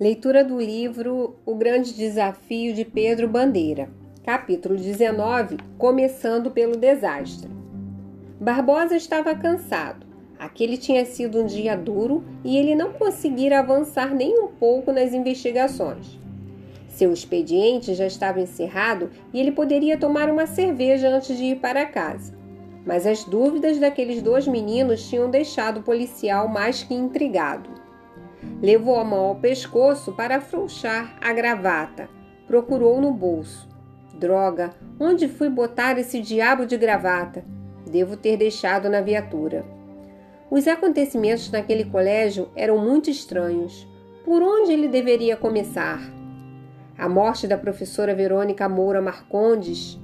Leitura 0.00 0.44
do 0.44 0.60
livro 0.60 1.34
O 1.44 1.56
Grande 1.56 1.92
Desafio 1.92 2.72
de 2.72 2.84
Pedro 2.84 3.26
Bandeira, 3.26 3.90
capítulo 4.24 4.76
19 4.76 5.56
Começando 5.76 6.52
pelo 6.52 6.76
Desastre. 6.76 7.50
Barbosa 8.40 8.94
estava 8.94 9.34
cansado. 9.34 10.06
Aquele 10.38 10.76
tinha 10.76 11.04
sido 11.04 11.42
um 11.42 11.46
dia 11.46 11.76
duro 11.76 12.22
e 12.44 12.56
ele 12.56 12.76
não 12.76 12.92
conseguira 12.92 13.58
avançar 13.58 14.14
nem 14.14 14.38
um 14.38 14.46
pouco 14.46 14.92
nas 14.92 15.12
investigações. 15.12 16.16
Seu 16.86 17.12
expediente 17.12 17.92
já 17.92 18.06
estava 18.06 18.40
encerrado 18.40 19.10
e 19.34 19.40
ele 19.40 19.50
poderia 19.50 19.98
tomar 19.98 20.30
uma 20.30 20.46
cerveja 20.46 21.08
antes 21.08 21.36
de 21.36 21.42
ir 21.42 21.56
para 21.56 21.84
casa. 21.84 22.38
Mas 22.86 23.04
as 23.04 23.24
dúvidas 23.24 23.80
daqueles 23.80 24.22
dois 24.22 24.46
meninos 24.46 25.08
tinham 25.08 25.28
deixado 25.28 25.80
o 25.80 25.82
policial 25.82 26.46
mais 26.46 26.84
que 26.84 26.94
intrigado. 26.94 27.77
Levou 28.60 28.98
a 28.98 29.04
mão 29.04 29.26
ao 29.26 29.36
pescoço 29.36 30.12
para 30.12 30.36
afrouxar 30.36 31.16
a 31.20 31.32
gravata. 31.32 32.08
Procurou 32.46 33.00
no 33.00 33.12
bolso. 33.12 33.68
Droga, 34.18 34.70
onde 34.98 35.28
fui 35.28 35.48
botar 35.48 35.96
esse 35.96 36.20
diabo 36.20 36.66
de 36.66 36.76
gravata? 36.76 37.44
Devo 37.88 38.16
ter 38.16 38.36
deixado 38.36 38.88
na 38.88 39.00
viatura. 39.00 39.64
Os 40.50 40.66
acontecimentos 40.66 41.52
naquele 41.52 41.84
colégio 41.84 42.48
eram 42.56 42.78
muito 42.78 43.08
estranhos. 43.08 43.86
Por 44.24 44.42
onde 44.42 44.72
ele 44.72 44.88
deveria 44.88 45.36
começar? 45.36 46.00
A 46.98 47.08
morte 47.08 47.46
da 47.46 47.56
professora 47.56 48.12
Verônica 48.12 48.68
Moura 48.68 49.00
Marcondes. 49.00 50.00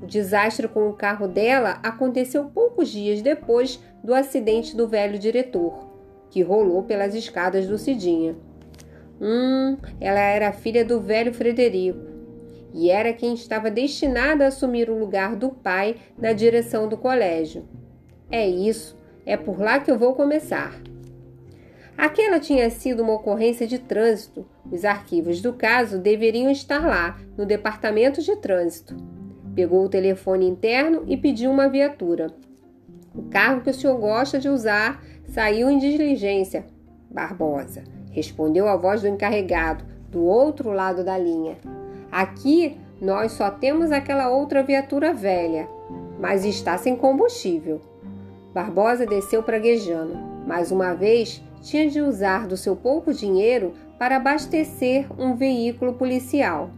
O 0.00 0.06
desastre 0.06 0.66
com 0.66 0.88
o 0.88 0.94
carro 0.94 1.28
dela 1.28 1.78
aconteceu 1.82 2.44
poucos 2.46 2.88
dias 2.88 3.20
depois 3.20 3.82
do 4.02 4.14
acidente 4.14 4.74
do 4.74 4.88
velho 4.88 5.18
diretor 5.18 5.87
que 6.30 6.42
rolou 6.42 6.82
pelas 6.82 7.14
escadas 7.14 7.66
do 7.66 7.78
Cidinha. 7.78 8.36
Hum, 9.20 9.76
ela 10.00 10.20
era 10.20 10.52
filha 10.52 10.84
do 10.84 11.00
velho 11.00 11.34
Frederico 11.34 12.08
e 12.72 12.90
era 12.90 13.12
quem 13.12 13.34
estava 13.34 13.70
destinada 13.70 14.44
a 14.44 14.48
assumir 14.48 14.90
o 14.90 14.98
lugar 14.98 15.34
do 15.34 15.50
pai 15.50 15.96
na 16.16 16.32
direção 16.32 16.88
do 16.88 16.96
colégio. 16.96 17.68
É 18.30 18.46
isso, 18.46 18.96
é 19.24 19.36
por 19.36 19.60
lá 19.60 19.80
que 19.80 19.90
eu 19.90 19.98
vou 19.98 20.14
começar. 20.14 20.80
Aquela 21.96 22.38
tinha 22.38 22.70
sido 22.70 23.02
uma 23.02 23.14
ocorrência 23.14 23.66
de 23.66 23.78
trânsito. 23.78 24.46
Os 24.70 24.84
arquivos 24.84 25.40
do 25.40 25.52
caso 25.52 25.98
deveriam 25.98 26.48
estar 26.50 26.86
lá, 26.86 27.18
no 27.36 27.44
departamento 27.44 28.22
de 28.22 28.36
trânsito. 28.36 28.96
Pegou 29.54 29.84
o 29.84 29.88
telefone 29.88 30.46
interno 30.46 31.02
e 31.08 31.16
pediu 31.16 31.50
uma 31.50 31.68
viatura. 31.68 32.28
O 33.12 33.22
carro 33.22 33.62
que 33.62 33.70
o 33.70 33.74
senhor 33.74 33.98
gosta 33.98 34.38
de 34.38 34.48
usar 34.48 35.02
Saiu 35.38 35.70
em 35.70 35.78
diligência. 35.78 36.66
Barbosa, 37.08 37.84
respondeu 38.10 38.66
a 38.66 38.74
voz 38.74 39.02
do 39.02 39.06
encarregado, 39.06 39.84
do 40.10 40.24
outro 40.24 40.72
lado 40.72 41.04
da 41.04 41.16
linha. 41.16 41.56
Aqui 42.10 42.76
nós 43.00 43.30
só 43.30 43.48
temos 43.48 43.92
aquela 43.92 44.30
outra 44.30 44.64
viatura 44.64 45.14
velha, 45.14 45.68
mas 46.18 46.44
está 46.44 46.76
sem 46.76 46.96
combustível. 46.96 47.80
Barbosa 48.52 49.06
desceu 49.06 49.40
praguejando. 49.40 50.16
Mais 50.44 50.72
uma 50.72 50.92
vez, 50.92 51.40
tinha 51.62 51.88
de 51.88 52.00
usar 52.00 52.48
do 52.48 52.56
seu 52.56 52.74
pouco 52.74 53.14
dinheiro 53.14 53.74
para 53.96 54.16
abastecer 54.16 55.06
um 55.16 55.36
veículo 55.36 55.92
policial. 55.92 56.70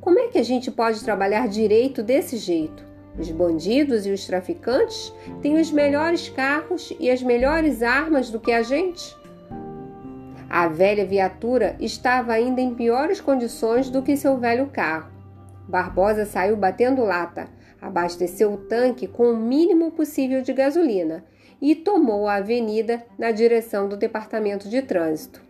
Como 0.00 0.18
é 0.18 0.28
que 0.28 0.38
a 0.38 0.42
gente 0.42 0.70
pode 0.70 1.04
trabalhar 1.04 1.46
direito 1.46 2.02
desse 2.02 2.38
jeito? 2.38 2.85
Os 3.18 3.30
bandidos 3.30 4.06
e 4.06 4.10
os 4.10 4.26
traficantes 4.26 5.12
têm 5.40 5.58
os 5.58 5.70
melhores 5.70 6.28
carros 6.28 6.92
e 7.00 7.10
as 7.10 7.22
melhores 7.22 7.82
armas 7.82 8.30
do 8.30 8.38
que 8.38 8.52
a 8.52 8.62
gente. 8.62 9.16
A 10.48 10.68
velha 10.68 11.04
viatura 11.04 11.76
estava 11.80 12.32
ainda 12.32 12.60
em 12.60 12.74
piores 12.74 13.20
condições 13.20 13.90
do 13.90 14.02
que 14.02 14.16
seu 14.16 14.36
velho 14.36 14.66
carro. 14.66 15.10
Barbosa 15.68 16.24
saiu 16.24 16.56
batendo 16.56 17.04
lata, 17.04 17.48
abasteceu 17.80 18.52
o 18.52 18.58
tanque 18.58 19.06
com 19.06 19.30
o 19.30 19.36
mínimo 19.36 19.90
possível 19.90 20.42
de 20.42 20.52
gasolina 20.52 21.24
e 21.60 21.74
tomou 21.74 22.28
a 22.28 22.34
avenida 22.34 23.02
na 23.18 23.32
direção 23.32 23.88
do 23.88 23.96
departamento 23.96 24.68
de 24.68 24.82
trânsito. 24.82 25.42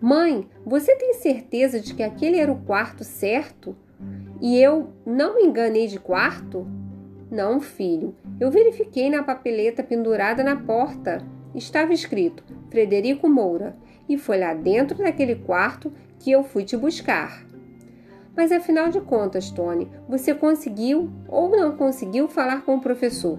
Mãe, 0.00 0.48
você 0.64 0.96
tem 0.96 1.14
certeza 1.14 1.78
de 1.78 1.94
que 1.94 2.02
aquele 2.02 2.38
era 2.38 2.50
o 2.50 2.62
quarto 2.62 3.04
certo? 3.04 3.76
E 4.40 4.58
eu 4.58 4.88
não 5.04 5.36
me 5.36 5.42
enganei 5.42 5.86
de 5.86 5.98
quarto? 5.98 6.66
Não, 7.30 7.60
filho. 7.60 8.14
Eu 8.40 8.50
verifiquei 8.50 9.10
na 9.10 9.22
papeleta 9.22 9.82
pendurada 9.82 10.42
na 10.42 10.56
porta. 10.56 11.22
Estava 11.54 11.92
escrito 11.92 12.42
Frederico 12.70 13.28
Moura 13.28 13.76
e 14.08 14.16
foi 14.16 14.38
lá 14.38 14.54
dentro 14.54 14.98
daquele 14.98 15.34
quarto 15.34 15.92
que 16.18 16.30
eu 16.32 16.42
fui 16.42 16.64
te 16.64 16.76
buscar. 16.76 17.44
Mas 18.36 18.50
afinal 18.50 18.88
de 18.88 19.00
contas, 19.00 19.50
Tony, 19.50 19.88
você 20.08 20.32
conseguiu 20.32 21.10
ou 21.28 21.50
não 21.50 21.76
conseguiu 21.76 22.28
falar 22.28 22.62
com 22.62 22.76
o 22.76 22.80
professor? 22.80 23.38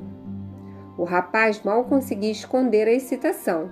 O 0.97 1.03
rapaz 1.03 1.63
mal 1.63 1.85
conseguia 1.85 2.31
esconder 2.31 2.87
a 2.87 2.91
excitação. 2.91 3.71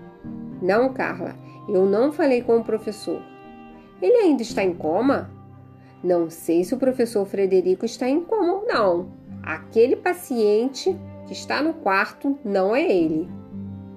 Não, 0.61 0.91
Carla, 0.91 1.35
eu 1.67 1.85
não 1.85 2.11
falei 2.11 2.41
com 2.41 2.57
o 2.57 2.63
professor. 2.63 3.21
Ele 4.01 4.17
ainda 4.17 4.41
está 4.41 4.63
em 4.63 4.73
coma? 4.73 5.29
Não 6.01 6.29
sei 6.29 6.63
se 6.63 6.73
o 6.73 6.77
professor 6.77 7.25
Frederico 7.25 7.85
está 7.85 8.07
em 8.07 8.21
coma 8.21 8.53
ou 8.53 8.65
não. 8.65 9.11
Aquele 9.43 9.97
paciente 9.97 10.95
que 11.27 11.33
está 11.33 11.61
no 11.61 11.73
quarto 11.73 12.39
não 12.43 12.73
é 12.73 12.89
ele. 12.89 13.27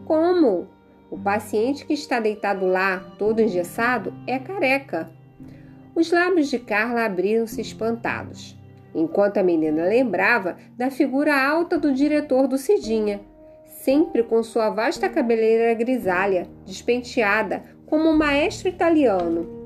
Como? 0.04 0.66
O 1.10 1.18
paciente 1.18 1.86
que 1.86 1.92
está 1.92 2.18
deitado 2.18 2.66
lá, 2.66 2.98
todo 3.18 3.40
engessado, 3.40 4.12
é 4.26 4.38
careca. 4.38 5.10
Os 5.94 6.10
lábios 6.10 6.48
de 6.48 6.58
Carla 6.58 7.04
abriram-se 7.04 7.60
espantados, 7.60 8.58
enquanto 8.94 9.38
a 9.38 9.42
menina 9.42 9.84
lembrava 9.84 10.56
da 10.76 10.90
figura 10.90 11.40
alta 11.40 11.78
do 11.78 11.92
diretor 11.92 12.48
do 12.48 12.58
Cidinha, 12.58 13.20
sempre 13.66 14.22
com 14.22 14.42
sua 14.42 14.70
vasta 14.70 15.08
cabeleira 15.08 15.74
grisalha, 15.74 16.48
despenteada, 16.64 17.62
como 17.86 18.08
um 18.08 18.16
maestro 18.16 18.68
italiano 18.68 19.61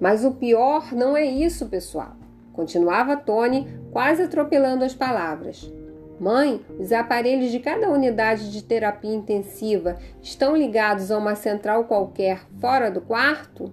mas 0.00 0.24
o 0.24 0.32
pior 0.32 0.92
não 0.92 1.16
é 1.16 1.24
isso, 1.24 1.66
pessoal. 1.66 2.16
Continuava 2.52 3.16
Tony, 3.16 3.68
quase 3.92 4.22
atropelando 4.22 4.84
as 4.84 4.94
palavras. 4.94 5.70
Mãe, 6.18 6.60
os 6.78 6.92
aparelhos 6.92 7.50
de 7.50 7.60
cada 7.60 7.88
unidade 7.88 8.52
de 8.52 8.62
terapia 8.62 9.14
intensiva 9.14 9.96
estão 10.20 10.56
ligados 10.56 11.10
a 11.10 11.16
uma 11.16 11.34
central 11.34 11.84
qualquer 11.84 12.42
fora 12.60 12.90
do 12.90 13.00
quarto? 13.00 13.72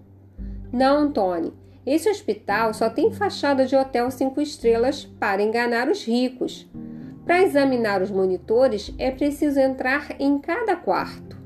Não, 0.71 1.11
Tony. 1.11 1.53
Esse 1.85 2.09
hospital 2.09 2.73
só 2.73 2.89
tem 2.89 3.11
fachada 3.11 3.65
de 3.65 3.75
hotel 3.75 4.11
cinco 4.11 4.41
estrelas 4.41 5.05
para 5.05 5.41
enganar 5.41 5.89
os 5.89 6.05
ricos. 6.05 6.69
Para 7.25 7.41
examinar 7.41 8.01
os 8.01 8.11
monitores 8.11 8.93
é 8.97 9.11
preciso 9.11 9.59
entrar 9.59 10.15
em 10.19 10.37
cada 10.39 10.75
quarto. 10.75 11.37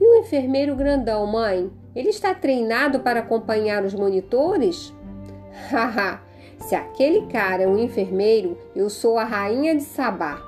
E 0.00 0.06
o 0.06 0.20
enfermeiro 0.20 0.76
grandão, 0.76 1.26
mãe? 1.26 1.70
Ele 1.94 2.08
está 2.08 2.34
treinado 2.34 3.00
para 3.00 3.20
acompanhar 3.20 3.84
os 3.84 3.94
monitores? 3.94 4.94
Haha, 5.70 6.20
se 6.58 6.74
aquele 6.74 7.26
cara 7.26 7.64
é 7.64 7.68
um 7.68 7.78
enfermeiro, 7.78 8.56
eu 8.74 8.88
sou 8.88 9.18
a 9.18 9.24
rainha 9.24 9.74
de 9.74 9.82
Sabá. 9.82 10.40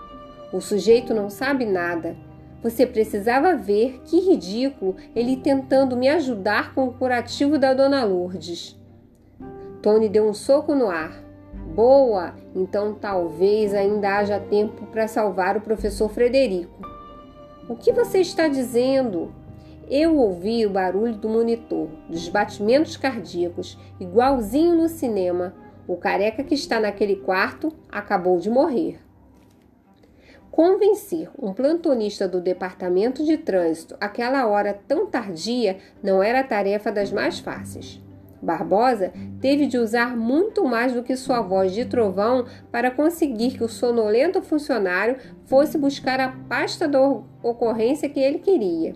O 0.52 0.60
sujeito 0.60 1.12
não 1.12 1.28
sabe 1.28 1.66
nada. 1.66 2.16
Você 2.62 2.86
precisava 2.86 3.56
ver 3.56 4.00
que 4.06 4.20
ridículo 4.20 4.96
ele 5.14 5.36
tentando 5.36 5.96
me 5.96 6.08
ajudar 6.08 6.74
com 6.74 6.88
o 6.88 6.92
curativo 6.94 7.58
da 7.58 7.74
dona 7.74 8.04
Lourdes. 8.04 8.80
Tony 9.82 10.08
deu 10.08 10.26
um 10.26 10.32
soco 10.32 10.74
no 10.74 10.88
ar. 10.88 11.22
Boa! 11.74 12.34
Então 12.54 12.94
talvez 12.94 13.74
ainda 13.74 14.16
haja 14.16 14.40
tempo 14.40 14.86
para 14.86 15.06
salvar 15.06 15.58
o 15.58 15.60
professor 15.60 16.08
Frederico. 16.08 16.80
O 17.68 17.74
que 17.74 17.92
você 17.92 18.20
está 18.20 18.48
dizendo? 18.48 19.30
Eu 19.88 20.16
ouvi 20.16 20.64
o 20.64 20.70
barulho 20.70 21.14
do 21.14 21.28
monitor, 21.28 21.88
dos 22.08 22.28
batimentos 22.28 22.96
cardíacos, 22.96 23.78
igualzinho 24.00 24.74
no 24.74 24.88
cinema. 24.88 25.54
O 25.86 25.96
careca 25.96 26.42
que 26.42 26.54
está 26.54 26.80
naquele 26.80 27.16
quarto 27.16 27.72
acabou 27.90 28.38
de 28.38 28.48
morrer. 28.48 28.98
Convencer 30.50 31.28
um 31.38 31.52
plantonista 31.52 32.28
do 32.28 32.40
departamento 32.40 33.24
de 33.24 33.36
trânsito 33.36 33.96
àquela 34.00 34.46
hora 34.46 34.72
tão 34.86 35.06
tardia 35.06 35.78
não 36.02 36.22
era 36.22 36.44
tarefa 36.44 36.90
das 36.90 37.10
mais 37.12 37.40
fáceis. 37.40 38.00
Barbosa 38.40 39.12
teve 39.40 39.66
de 39.66 39.78
usar 39.78 40.16
muito 40.16 40.64
mais 40.64 40.92
do 40.92 41.02
que 41.02 41.16
sua 41.16 41.40
voz 41.40 41.72
de 41.72 41.84
trovão 41.84 42.46
para 42.70 42.90
conseguir 42.90 43.56
que 43.56 43.64
o 43.64 43.68
sonolento 43.68 44.40
funcionário 44.42 45.16
fosse 45.46 45.76
buscar 45.76 46.20
a 46.20 46.28
pasta 46.48 46.86
da 46.86 47.00
ocorrência 47.42 48.08
que 48.08 48.20
ele 48.20 48.38
queria. 48.38 48.94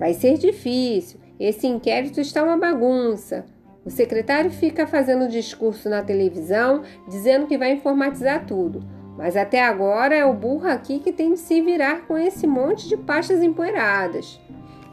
Vai 0.00 0.14
ser 0.14 0.38
difícil. 0.38 1.20
Esse 1.38 1.66
inquérito 1.66 2.22
está 2.22 2.42
uma 2.42 2.56
bagunça. 2.56 3.44
O 3.84 3.90
secretário 3.90 4.50
fica 4.50 4.86
fazendo 4.86 5.28
discurso 5.28 5.90
na 5.90 6.02
televisão 6.02 6.82
dizendo 7.06 7.46
que 7.46 7.58
vai 7.58 7.72
informatizar 7.72 8.46
tudo. 8.46 8.82
Mas 9.18 9.36
até 9.36 9.62
agora 9.62 10.16
é 10.16 10.24
o 10.24 10.32
burro 10.32 10.66
aqui 10.66 11.00
que 11.00 11.12
tem 11.12 11.34
de 11.34 11.38
se 11.38 11.60
virar 11.60 12.06
com 12.06 12.16
esse 12.16 12.46
monte 12.46 12.88
de 12.88 12.96
pastas 12.96 13.42
empoeiradas. 13.42 14.40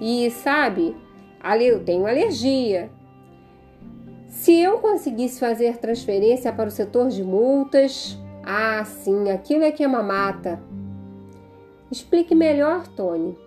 E 0.01 0.29
sabe, 0.29 0.93
Eu 1.61 1.83
tenho 1.85 2.05
alergia. 2.05 2.89
Se 4.27 4.59
eu 4.59 4.79
conseguisse 4.79 5.39
fazer 5.39 5.77
transferência 5.77 6.51
para 6.51 6.67
o 6.67 6.71
setor 6.71 7.07
de 7.07 7.23
multas, 7.23 8.17
ah, 8.43 8.83
sim, 8.83 9.31
aquilo 9.31 9.63
é 9.63 9.71
que 9.71 9.83
é 9.83 9.87
mamata. 9.87 10.61
Explique 11.89 12.35
melhor, 12.35 12.85
Tony. 12.89 13.46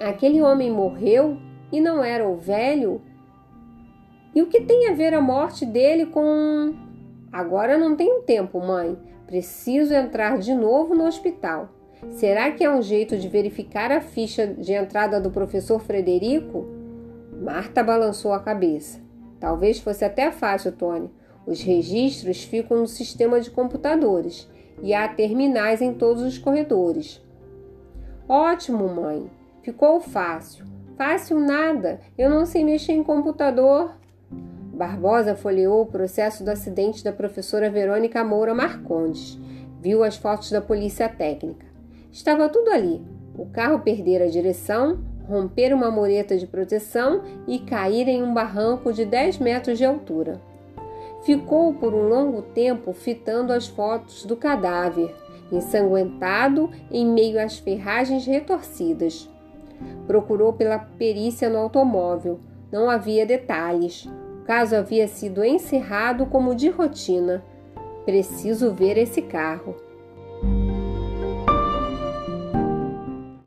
Aquele 0.00 0.40
homem 0.40 0.70
morreu 0.70 1.38
e 1.72 1.80
não 1.80 2.02
era 2.02 2.26
o 2.28 2.36
velho? 2.36 3.02
E 4.34 4.40
o 4.40 4.46
que 4.46 4.60
tem 4.60 4.88
a 4.88 4.94
ver 4.94 5.12
a 5.14 5.20
morte 5.20 5.66
dele 5.66 6.06
com. 6.06 6.74
Agora 7.32 7.76
não 7.76 7.96
tenho 7.96 8.22
tempo, 8.22 8.60
mãe. 8.60 8.96
Preciso 9.26 9.92
entrar 9.92 10.38
de 10.38 10.54
novo 10.54 10.94
no 10.94 11.04
hospital. 11.04 11.70
Será 12.10 12.52
que 12.52 12.64
há 12.64 12.74
um 12.74 12.80
jeito 12.80 13.16
de 13.16 13.28
verificar 13.28 13.90
a 13.90 14.00
ficha 14.00 14.46
de 14.46 14.72
entrada 14.72 15.20
do 15.20 15.30
professor 15.30 15.80
Frederico? 15.80 16.66
Marta 17.42 17.82
balançou 17.82 18.32
a 18.32 18.40
cabeça. 18.40 19.00
Talvez 19.40 19.80
fosse 19.80 20.04
até 20.04 20.30
fácil, 20.30 20.72
Tony. 20.72 21.10
Os 21.46 21.60
registros 21.60 22.44
ficam 22.44 22.78
no 22.78 22.86
sistema 22.86 23.40
de 23.40 23.50
computadores 23.50 24.48
e 24.82 24.94
há 24.94 25.08
terminais 25.08 25.82
em 25.82 25.92
todos 25.92 26.22
os 26.22 26.38
corredores. 26.38 27.20
Ótimo, 28.28 28.88
mãe. 28.88 29.30
Ficou 29.62 30.00
fácil. 30.00 30.64
Fácil 30.96 31.38
nada. 31.38 32.00
Eu 32.16 32.30
não 32.30 32.44
sei 32.44 32.64
mexer 32.64 32.92
em 32.92 33.02
computador. 33.02 33.92
Barbosa 34.72 35.34
folheou 35.34 35.82
o 35.82 35.86
processo 35.86 36.44
do 36.44 36.50
acidente 36.50 37.02
da 37.02 37.12
professora 37.12 37.68
Verônica 37.68 38.22
Moura 38.24 38.54
Marcondes. 38.54 39.38
Viu 39.80 40.04
as 40.04 40.16
fotos 40.16 40.50
da 40.50 40.60
polícia 40.60 41.08
técnica. 41.08 41.66
Estava 42.10 42.48
tudo 42.48 42.70
ali. 42.70 43.02
O 43.36 43.46
carro 43.46 43.80
perdera 43.80 44.24
a 44.24 44.30
direção, 44.30 44.98
romper 45.28 45.72
uma 45.74 45.90
mureta 45.90 46.36
de 46.36 46.46
proteção 46.46 47.22
e 47.46 47.58
cair 47.58 48.08
em 48.08 48.22
um 48.22 48.32
barranco 48.32 48.92
de 48.92 49.04
10 49.04 49.38
metros 49.38 49.78
de 49.78 49.84
altura. 49.84 50.40
Ficou 51.22 51.74
por 51.74 51.94
um 51.94 52.08
longo 52.08 52.42
tempo 52.42 52.92
fitando 52.92 53.52
as 53.52 53.66
fotos 53.66 54.24
do 54.24 54.36
cadáver, 54.36 55.14
ensanguentado 55.52 56.70
em 56.90 57.06
meio 57.06 57.40
às 57.40 57.58
ferragens 57.58 58.26
retorcidas. 58.26 59.28
Procurou 60.06 60.52
pela 60.52 60.78
perícia 60.78 61.48
no 61.48 61.58
automóvel. 61.58 62.40
Não 62.70 62.90
havia 62.90 63.24
detalhes. 63.24 64.06
O 64.40 64.44
caso 64.44 64.76
havia 64.76 65.06
sido 65.08 65.44
encerrado 65.44 66.26
como 66.26 66.54
de 66.54 66.68
rotina. 66.68 67.44
Preciso 68.04 68.72
ver 68.72 68.96
esse 68.96 69.22
carro. 69.22 69.87